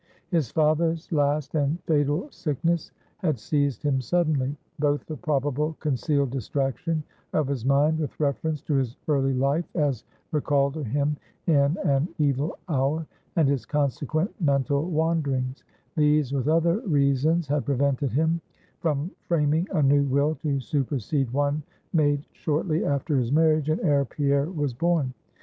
[0.29, 4.57] His father's last and fatal sickness had seized him suddenly.
[4.79, 10.03] Both the probable concealed distraction of his mind with reference to his early life as
[10.31, 15.63] recalled to him in an evil hour, and his consequent mental wanderings;
[15.95, 18.41] these, with other reasons, had prevented him
[18.79, 21.61] from framing a new will to supersede one
[21.93, 25.13] made shortly after his marriage, and ere Pierre was born.